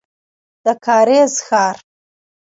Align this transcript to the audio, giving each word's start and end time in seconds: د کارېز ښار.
د 0.63 0.67
کارېز 0.85 1.33
ښار. 1.47 1.75